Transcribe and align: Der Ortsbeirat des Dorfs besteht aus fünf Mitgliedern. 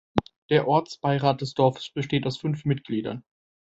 Der 0.49 0.67
Ortsbeirat 0.67 1.41
des 1.41 1.53
Dorfs 1.53 1.91
besteht 1.91 2.25
aus 2.25 2.37
fünf 2.39 2.65
Mitgliedern. 2.65 3.23